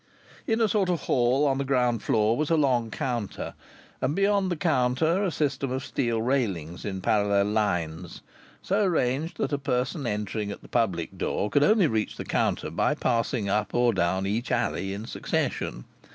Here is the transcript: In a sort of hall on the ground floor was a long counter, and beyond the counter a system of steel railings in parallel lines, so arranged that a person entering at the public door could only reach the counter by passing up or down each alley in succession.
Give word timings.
In 0.47 0.59
a 0.61 0.67
sort 0.67 0.89
of 0.89 1.01
hall 1.01 1.45
on 1.45 1.59
the 1.59 1.63
ground 1.63 2.01
floor 2.01 2.35
was 2.35 2.49
a 2.49 2.57
long 2.57 2.89
counter, 2.89 3.53
and 4.01 4.15
beyond 4.15 4.49
the 4.51 4.55
counter 4.55 5.23
a 5.23 5.29
system 5.29 5.69
of 5.69 5.85
steel 5.85 6.23
railings 6.23 6.85
in 6.85 7.01
parallel 7.01 7.45
lines, 7.45 8.23
so 8.63 8.81
arranged 8.83 9.37
that 9.37 9.53
a 9.53 9.59
person 9.59 10.07
entering 10.07 10.49
at 10.49 10.63
the 10.63 10.67
public 10.67 11.19
door 11.19 11.51
could 11.51 11.63
only 11.63 11.85
reach 11.85 12.17
the 12.17 12.25
counter 12.25 12.71
by 12.71 12.95
passing 12.95 13.47
up 13.47 13.75
or 13.75 13.93
down 13.93 14.25
each 14.25 14.51
alley 14.51 14.91
in 14.91 15.05
succession. 15.05 15.85